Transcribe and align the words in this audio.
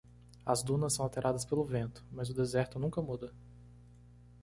As 0.47 0.63
dunas 0.63 0.93
são 0.95 1.05
alteradas 1.05 1.45
pelo 1.45 1.63
vento?, 1.63 2.03
mas 2.11 2.27
o 2.27 2.33
deserto 2.33 2.79
nunca 2.79 3.03
muda. 3.03 3.31